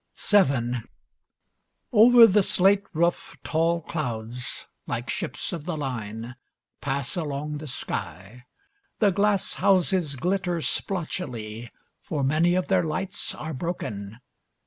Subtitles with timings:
[0.17, 0.81] VII
[1.91, 6.33] Over the slate roof tall clouds, like ships of the line,
[6.81, 8.45] pass along the sky.
[8.97, 11.69] The glass houses glitter splotchily,
[11.99, 14.19] for many of their lights are broken.